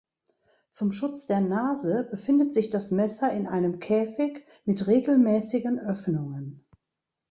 [0.71, 6.65] Zum Schutz der Nase befindet sich das Messer in einem Käfig mit regelmäßigen Öffnungen.